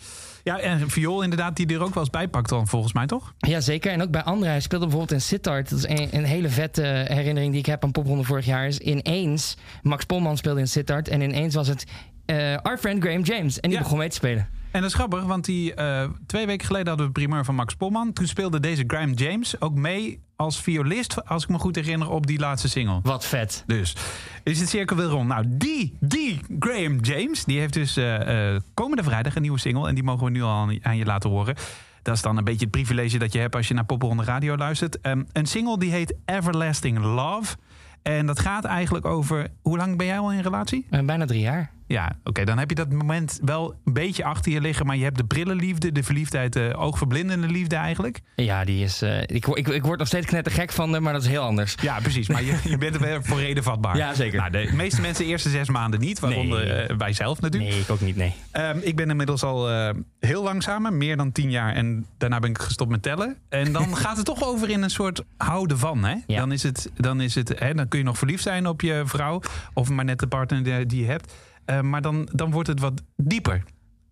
[0.43, 3.33] Ja, en viool inderdaad, die er ook wel eens bij pakt dan, volgens mij, toch?
[3.37, 3.91] Ja, zeker.
[3.91, 4.49] En ook bij anderen.
[4.51, 5.69] Hij speelde bijvoorbeeld in Sittard.
[5.69, 8.67] Dat is een, een hele vette herinnering die ik heb aan Popronde vorig jaar.
[8.67, 11.07] Is ineens, Max Polman speelde in Sittard.
[11.07, 11.85] En ineens was het
[12.25, 13.59] eh our friend Graham James.
[13.59, 13.83] En die Ja.
[13.83, 14.47] begon mee te spelen.
[14.71, 17.75] En dat is grappig, want die, eh, twee weken geleden hadden we primeur van Max
[17.75, 18.13] Polman.
[18.13, 22.27] Toen speelde deze Graham James ook mee als violist, als ik me goed herinner, op
[22.27, 22.99] die laatste single.
[23.03, 23.63] Wat vet.
[23.67, 23.95] Dus
[24.43, 25.27] is het cirkel weer rond.
[25.27, 29.87] Nou, die, die Graham James, die heeft dus eh, eh, komende vrijdag een nieuwe single.
[29.87, 31.55] En die mogen we nu al aan, aan je laten horen.
[32.01, 34.57] Dat is dan een beetje het privilege dat je hebt als je naar Popronde Radio
[34.57, 35.01] luistert.
[35.01, 37.55] Ehm, een single die heet Everlasting Love.
[38.01, 39.47] En dat gaat eigenlijk over...
[39.61, 40.85] Hoe lang ben jij al in relatie?
[40.89, 41.71] Bijna drie jaar.
[41.91, 44.85] Ja, oké, dan heb je dat moment wel een beetje achter je liggen.
[44.85, 48.19] Maar je hebt de brillenliefde, de verliefdheid, de oogverblindende liefde eigenlijk.
[48.35, 49.01] Ja, die is.
[49.01, 51.75] eh, ik, ik, ik word nog steeds knettergek van maar dat is heel anders.
[51.81, 52.27] Ja, precies.
[52.27, 53.97] Maar je, je bent er voor reden vatbaar.
[53.97, 54.39] Ja, zeker.
[54.39, 56.19] Nou, de meeste mensen de eerste zes maanden niet.
[56.19, 56.71] Waaronder Nee.
[56.73, 57.71] eh, wij zelf natuurlijk.
[57.71, 58.33] Nee, ik ook niet, nee.
[58.51, 59.89] Ehm, ik ben inmiddels al eh,
[60.19, 61.73] heel lang samen, meer dan tien jaar.
[61.73, 63.37] En daarna ben ik gestopt met tellen.
[63.49, 66.03] En dan gaat het toch over in een soort houden van.
[66.03, 66.15] Hè?
[66.27, 66.39] Ja.
[66.39, 69.01] Dan, is het, dan, is het, hè, dan kun je nog verliefd zijn op je
[69.05, 69.41] vrouw.
[69.73, 71.33] Of maar net de partner die je hebt.
[71.65, 73.63] Eh, maar dan, dan wordt het wat dieper.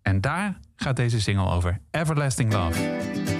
[0.02, 1.80] En daar gaat deze single over.
[1.90, 3.39] Everlasting Love.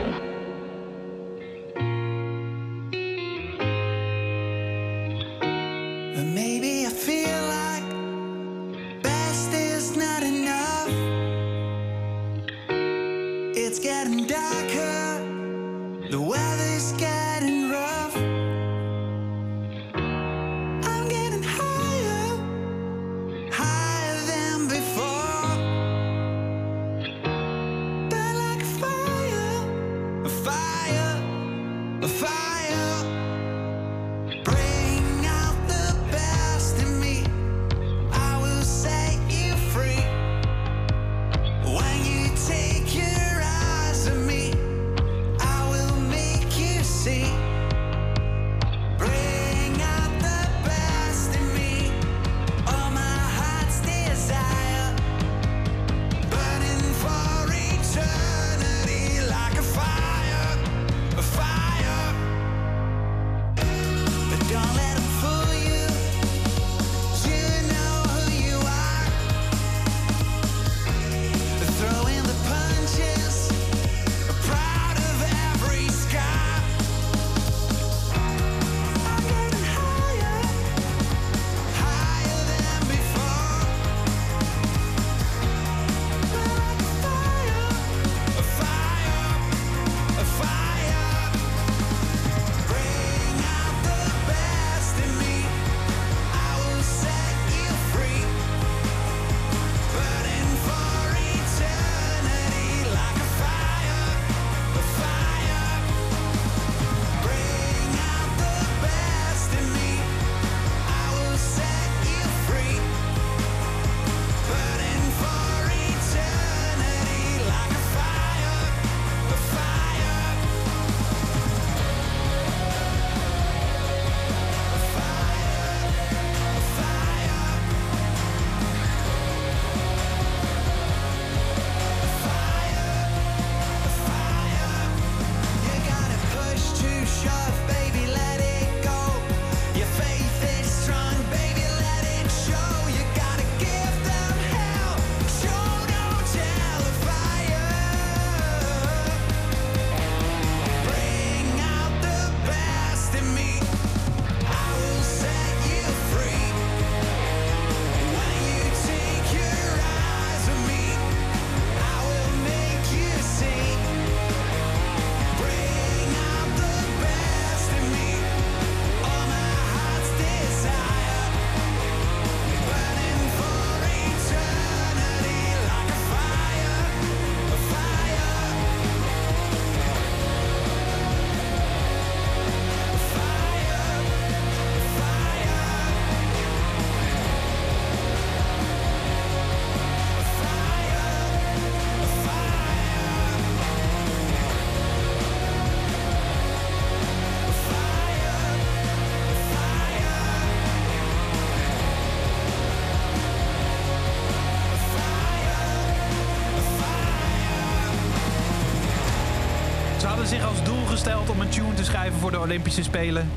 [210.01, 213.29] Ze hadden zich als doel gesteld om een tune te schrijven voor de Olympische Spelen.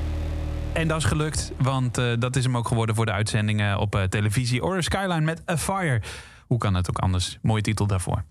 [0.73, 3.95] En dat is gelukt, want eh, dat is hem ook geworden voor de uitzendingen op
[3.95, 4.62] eh, televisie.
[4.62, 6.03] Or Skyline met A Fire.
[6.47, 7.39] Hoe kan het ook anders?
[7.43, 8.25] Mooie titel daarvoor.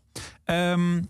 [0.46, 1.02] Ehm,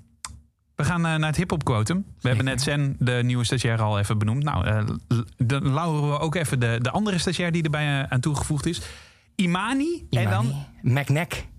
[0.75, 2.05] we gaan eh, naar het hip-hop quotum.
[2.21, 4.43] We hebben net Sen, de nieuwe stagiair, al even benoemd.
[4.43, 8.65] Nou, l- dan lauweren we ook even de, de andere stagiair die erbij aan toegevoegd
[8.65, 8.81] is.
[9.35, 10.65] Imani, en dan.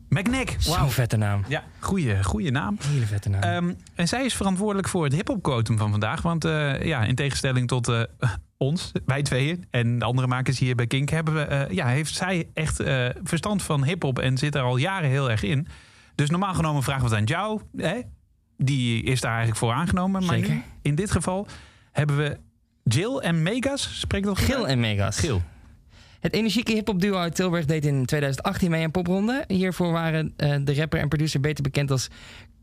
[0.08, 0.56] McNack.
[0.58, 1.44] Zo'n vette naam.
[1.48, 2.76] Ja, goede, goede naam.
[2.82, 3.42] Hele vette naam.
[3.42, 6.22] Ehm, en zij is verantwoordelijk voor het hip-hop quotum van vandaag.
[6.22, 8.02] Want eh, ja, in tegenstelling tot eh,
[8.56, 12.14] ons, wij tweeën en de andere makers hier bij Kink, hebben we, eh, ja, heeft
[12.14, 12.82] zij echt
[13.22, 15.66] verstand van hip-hop en zit er al jaren heel erg in.
[16.14, 17.60] Dus normaal genomen vragen we het aan jou.
[17.76, 18.00] Hè?
[18.56, 20.24] Die is daar eigenlijk voor aangenomen.
[20.24, 20.54] Maar Zeker.
[20.54, 21.46] nu, in dit geval
[21.92, 22.38] hebben we
[22.82, 24.00] Jill en Megas.
[24.00, 25.18] Spreek dat Gil en Megas.
[25.18, 25.42] Gil.
[26.24, 29.44] Het energieke hip-hop duo uit Tilburg deed in 2018 mee aan popronde.
[29.48, 32.08] Hiervoor waren eh, de rapper en producer beter bekend als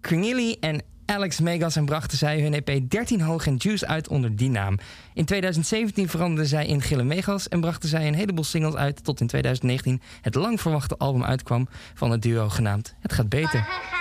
[0.02, 4.36] Cornelie en Alex Megas en brachten zij hun EP 13 Hoog en Juice uit onder
[4.36, 4.78] die naam.
[5.14, 9.22] In 2017 veranderden zij in Gille Megas en brachten zij een heleboel singles uit tot
[9.22, 13.68] in 2019 het lang verwachte album uitkwam van het duo genaamd Het gaat beter.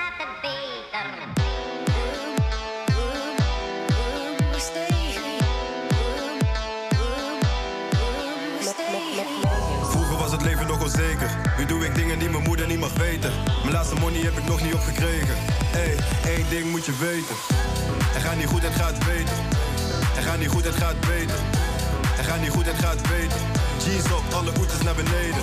[14.34, 15.36] heb ik nog niet opgekregen.
[15.72, 15.94] Ey,
[16.34, 17.36] één ding moet je weten.
[18.14, 19.38] Het gaat niet goed, het gaat beter.
[20.16, 21.40] Het gaat niet goed, het gaat beter.
[22.18, 23.40] Het gaat niet goed, het gaat beter.
[23.84, 25.42] Jeans op, alle oeters naar beneden.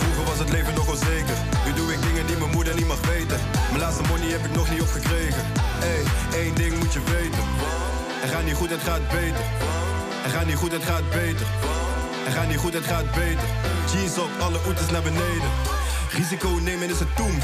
[0.00, 1.38] Vroeger was het leven nog onzeker.
[1.64, 3.38] Nu doe ik dingen die mijn moeder niet mag weten.
[3.70, 5.44] Mijn laatste money heb ik nog niet opgekregen.
[5.92, 6.02] Ey,
[6.40, 7.44] één ding moet je weten.
[8.22, 9.44] Het gaat niet goed, het gaat beter.
[10.24, 11.46] Het gaat niet goed, het gaat beter.
[12.26, 13.48] Het gaat niet goed, het gaat beter.
[13.92, 15.50] Jeans op, alle oeters naar beneden.
[16.16, 17.36] Risico nemen is het doen.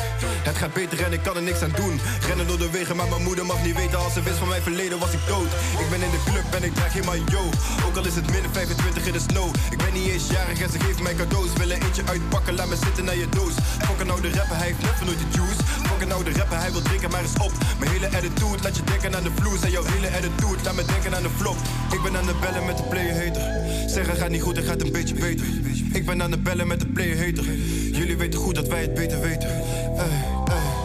[0.48, 2.00] Het gaat beter en ik kan er niks aan doen.
[2.26, 3.98] Rennen door de wegen, maar mijn moeder mag niet weten.
[3.98, 5.50] Als ze wist van mijn verleden was ik dood.
[5.82, 7.44] Ik ben in de club en ik draag helemaal yo.
[7.86, 9.48] Ook al is het min 25 in de snow.
[9.70, 11.52] Ik ben niet eens jarig en ze geven mij cadeaus.
[11.52, 13.54] Willen eentje uitpakken, laat me zitten naar je doos.
[13.86, 15.62] Fokken nou de rapper, hij heeft net nooit de juice.
[15.88, 17.52] Fokken nou de rapper, hij wil drinken, maar is op.
[17.78, 19.60] Mijn hele attitude laat je denken aan de vloes.
[19.60, 21.58] En jouw hele attitude laat me denken aan de flop.
[21.92, 23.59] Ik ben aan de bellen met de player hater.
[23.86, 25.46] Zeggen gaat niet goed, het gaat een beetje beter.
[25.92, 27.44] Ik ben aan de bellen met de player hater.
[27.92, 29.48] Jullie weten goed dat wij het beter weten.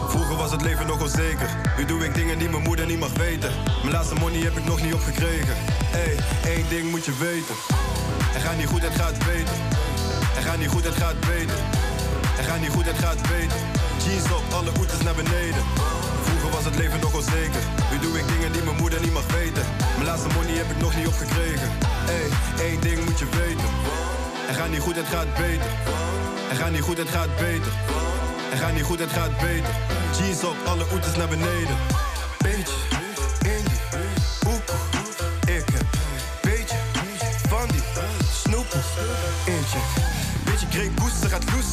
[0.08, 1.48] Vroeger was het leven nog onzeker.
[1.78, 3.50] Nu doe ik dingen die mijn moeder niet mag weten.
[3.82, 5.54] Mijn laatste money heb ik nog niet opgekregen.
[5.92, 6.16] Ey,
[6.52, 7.54] één ding moet je weten.
[8.32, 9.56] Het gaat niet goed, het gaat beter.
[10.36, 11.58] Het gaat niet goed, het gaat beter.
[12.38, 13.75] Het gaat niet goed, het gaat beter.
[14.06, 15.62] Jeans op, alle oeters naar beneden.
[16.22, 17.62] Vroeger was het leven nog onzeker.
[17.90, 19.64] Nu doe ik dingen die mijn moeder niet mag weten.
[19.94, 21.68] Mijn laatste money heb ik nog niet opgekregen.
[22.18, 22.28] Ey,
[22.66, 23.68] één ding moet je weten.
[24.48, 25.70] Het gaat niet goed, het gaat beter.
[26.50, 27.72] Het gaat niet goed, het gaat beter.
[28.52, 29.74] Het gaat niet goed, het gaat beter.
[30.18, 31.76] Jeans op, alle oeters naar beneden.
[32.38, 32.78] Beetje,
[33.54, 33.80] indie,
[34.50, 34.80] oepoe.
[35.56, 35.86] Ik heb
[36.42, 36.78] beetje
[37.48, 37.82] van die
[38.42, 38.82] snoepen.
[39.46, 39.78] Eentje,
[40.44, 41.70] beetje Grey Goose, ze gaat loes.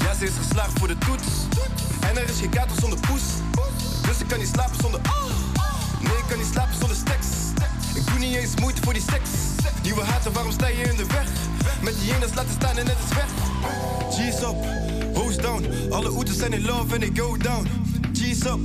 [0.00, 1.26] Ja, ze is geslaagd voor de toets.
[2.00, 3.22] En er is geen kater zonder poes.
[4.06, 5.00] Dus ik kan niet slapen zonder...
[6.00, 7.26] Nee, ik kan niet slapen zonder steks.
[7.94, 9.30] Ik doe niet eens moeite voor die seks.
[9.82, 11.28] Nieuwe haten, waarom sta je in de weg?
[11.80, 13.30] Met die jenes laten staan en het is weg.
[14.10, 14.56] G's up,
[15.14, 15.66] hoes down.
[15.90, 17.68] Alle oeters zijn in love en they go down.
[18.12, 18.60] G's up,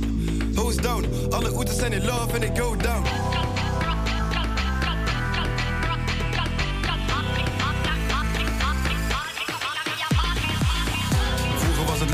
[0.54, 1.06] hoes down.
[1.30, 3.02] Alle oeters zijn in love en they go down.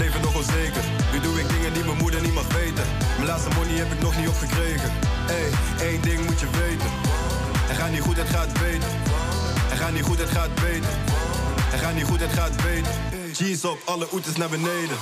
[0.01, 0.85] Leven nog onzeker.
[1.13, 2.85] Nu doe ik dingen die mijn moeder niet mag weten.
[3.17, 4.91] Mijn laatste money heb ik nog niet opgekregen.
[5.29, 5.49] Ey,
[5.89, 6.91] één ding moet je weten.
[7.71, 8.91] Het gaat niet goed, het gaat beter.
[9.71, 10.93] Het gaat niet goed, het gaat beter.
[11.73, 12.95] Het gaat niet goed, het gaat beter.
[13.33, 14.97] Jeans op, alle oeters naar beneden.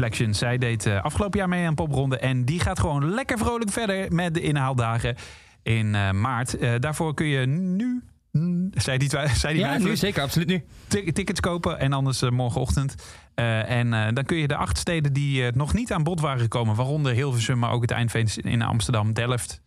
[0.00, 0.38] Reflections.
[0.38, 2.18] Zij deed eh, afgelopen jaar mee aan Popronde.
[2.18, 5.16] En die gaat gewoon lekker vrolijk verder met de inhaaldagen
[5.62, 6.58] in eh, maart.
[6.58, 8.02] Eh, daarvoor kun je nu...
[8.32, 10.64] mm, Zei die, zei die Ja, nu zeker, absoluut nu.
[10.88, 12.94] Ti- tickets kopen en anders morgenochtend.
[13.34, 16.74] En dan kun je de acht steden die nog niet aan bod waren gekomen...
[16.74, 19.60] waaronder Hilversum, maar ook het Eindfeest in Amsterdam, Delft...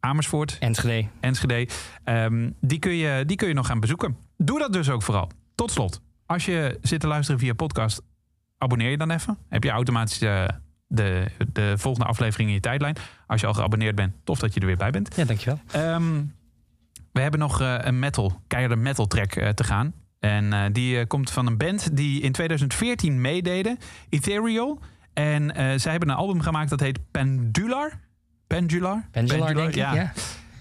[0.00, 1.08] Amersfoort, Enschede.
[1.20, 1.68] Enschede.
[2.04, 4.16] Ehm, die, kun je, die kun je nog gaan bezoeken.
[4.36, 5.30] Doe dat dus ook vooral.
[5.54, 8.02] Tot slot, als je zit te luisteren via podcast,
[8.58, 9.38] abonneer je dan even.
[9.48, 10.44] Heb je automatisch eh,
[10.86, 12.96] de, de volgende aflevering in je tijdlijn.
[13.26, 15.16] Als je al geabonneerd bent, tof dat je er weer bij bent.
[15.16, 15.60] Ja, dankjewel.
[15.70, 16.22] Ehm,
[17.12, 19.92] we hebben nog eh, een metal, keiharde metal track eh, te gaan.
[20.20, 23.78] En die komt van een band die in 2014 meededen,
[24.08, 24.80] Ethereal.
[25.12, 28.00] En zij hebben een album gemaakt dat heet Pendular.
[28.46, 29.08] Pendular?
[29.10, 30.12] Pendular, denk ik, ja.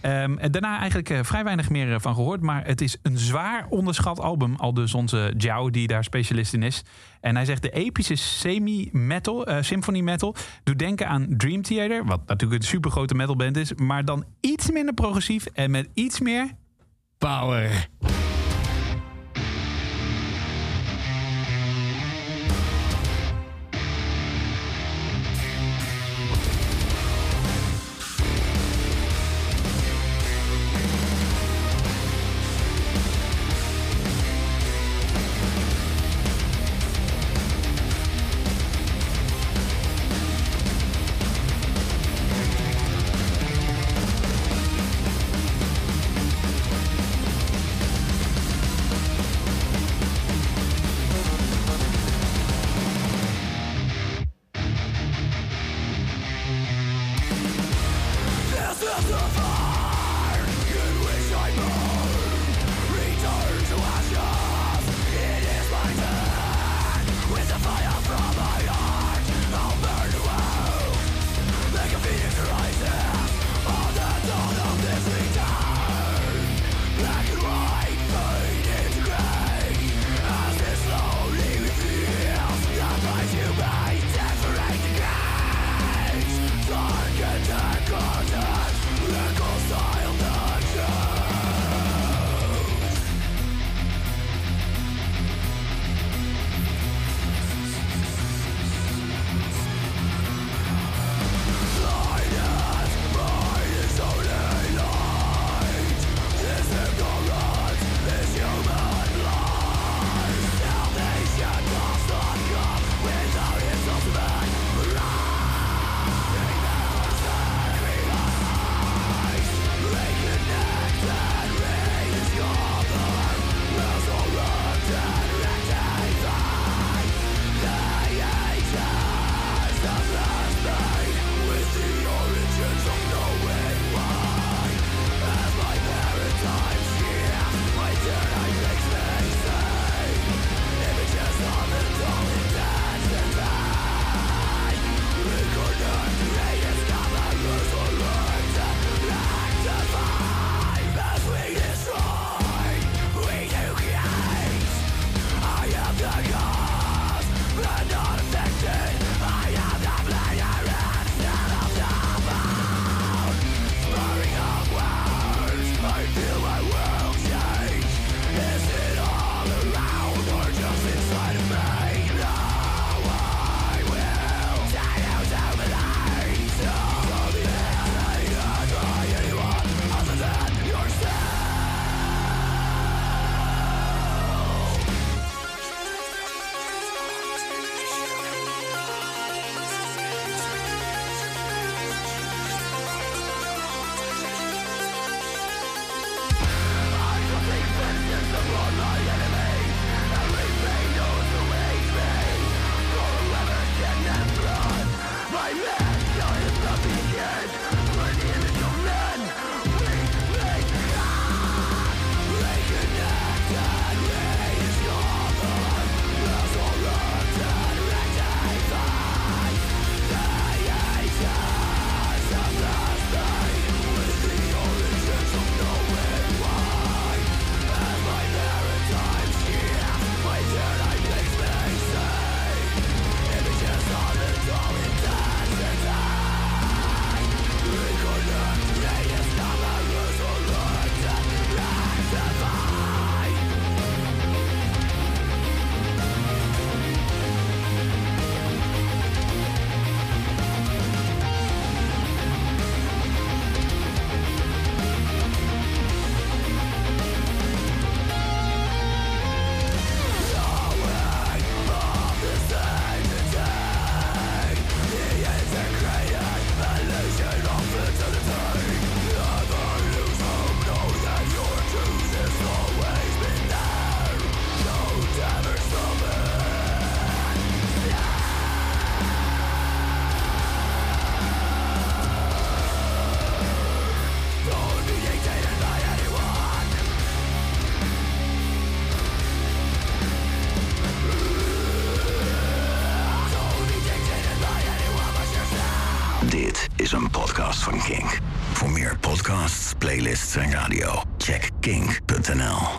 [0.06, 2.42] Ehm, en daarna eigenlijk eh, vrij weinig meer eh, van gehoord.
[2.42, 4.56] Maar het is een zwaar onderschat album.
[4.56, 6.84] Al dus onze Jou, die daar specialist in is.
[7.22, 10.36] En hij zegt de epische semi-metal, eh, symphony metal...
[10.64, 12.06] doet denken aan Dream Theater.
[12.06, 13.74] Wat natuurlijk een supergrote metalband is.
[13.74, 16.52] Maar dan iets minder progressief en met iets meer...
[17.18, 17.88] Power.